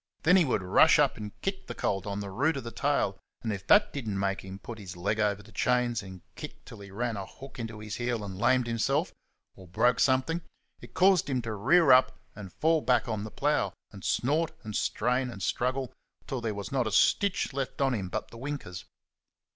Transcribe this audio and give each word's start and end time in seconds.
Then 0.23 0.35
he 0.35 0.45
would 0.45 0.63
rush 0.63 0.97
up 0.97 1.15
and 1.15 1.39
kick 1.41 1.67
the 1.67 1.75
colt 1.75 2.07
on 2.07 2.21
the 2.21 2.31
root 2.31 2.57
of 2.57 2.63
the 2.63 2.71
tail, 2.71 3.19
and 3.43 3.53
if 3.53 3.67
that 3.67 3.93
did 3.93 4.07
n't 4.09 4.17
make 4.17 4.41
him 4.41 4.57
put 4.57 4.79
his 4.79 4.97
leg 4.97 5.19
over 5.19 5.43
the 5.43 5.51
chains 5.51 6.01
and 6.01 6.21
kick 6.33 6.65
till 6.65 6.79
he 6.79 6.89
ran 6.89 7.17
a 7.17 7.25
hook 7.27 7.59
into 7.59 7.77
his 7.77 7.97
heel 7.97 8.23
and 8.23 8.39
lamed 8.39 8.65
himself, 8.65 9.13
or 9.53 9.67
broke 9.67 9.99
something, 9.99 10.41
it 10.79 10.95
caused 10.95 11.29
him 11.29 11.39
to 11.43 11.53
rear 11.53 11.91
up 11.91 12.17
and 12.35 12.51
fall 12.51 12.81
back 12.81 13.07
on 13.07 13.23
the 13.23 13.29
plough 13.29 13.75
and 13.91 14.03
snort 14.03 14.51
and 14.63 14.75
strain 14.75 15.29
and 15.29 15.43
struggle 15.43 15.93
till 16.25 16.41
there 16.41 16.55
was 16.55 16.71
not 16.71 16.87
a 16.87 16.91
stitch 16.91 17.53
left 17.53 17.79
on 17.79 17.93
him 17.93 18.09
but 18.09 18.31
the 18.31 18.37
winkers. 18.39 18.85